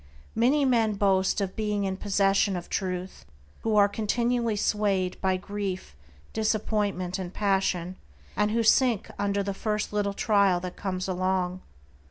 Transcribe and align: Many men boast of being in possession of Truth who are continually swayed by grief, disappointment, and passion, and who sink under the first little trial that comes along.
Many 0.33 0.65
men 0.65 0.93
boast 0.95 1.41
of 1.41 1.55
being 1.55 1.83
in 1.83 1.95
possession 1.95 2.55
of 2.55 2.71
Truth 2.71 3.23
who 3.59 3.75
are 3.75 3.87
continually 3.87 4.55
swayed 4.55 5.21
by 5.21 5.37
grief, 5.37 5.95
disappointment, 6.33 7.19
and 7.19 7.31
passion, 7.31 7.97
and 8.35 8.49
who 8.49 8.63
sink 8.63 9.11
under 9.19 9.43
the 9.43 9.53
first 9.53 9.93
little 9.93 10.13
trial 10.15 10.59
that 10.61 10.75
comes 10.75 11.07
along. 11.07 11.61